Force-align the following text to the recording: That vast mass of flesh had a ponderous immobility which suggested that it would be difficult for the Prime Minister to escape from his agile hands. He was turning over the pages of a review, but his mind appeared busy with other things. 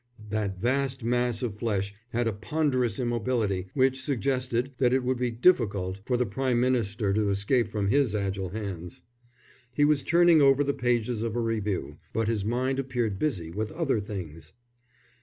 That 0.31 0.57
vast 0.57 1.03
mass 1.03 1.43
of 1.43 1.59
flesh 1.59 1.93
had 2.09 2.27
a 2.27 2.33
ponderous 2.33 2.97
immobility 2.99 3.67
which 3.75 4.01
suggested 4.01 4.71
that 4.79 4.93
it 4.93 5.03
would 5.03 5.19
be 5.19 5.29
difficult 5.29 5.99
for 6.07 6.17
the 6.17 6.25
Prime 6.25 6.59
Minister 6.59 7.13
to 7.13 7.29
escape 7.29 7.67
from 7.69 7.89
his 7.89 8.15
agile 8.15 8.49
hands. 8.49 9.03
He 9.75 9.85
was 9.85 10.01
turning 10.01 10.41
over 10.41 10.63
the 10.63 10.73
pages 10.73 11.21
of 11.21 11.35
a 11.35 11.39
review, 11.39 11.97
but 12.13 12.27
his 12.27 12.43
mind 12.43 12.79
appeared 12.79 13.19
busy 13.19 13.51
with 13.51 13.71
other 13.73 13.99
things. 13.99 14.53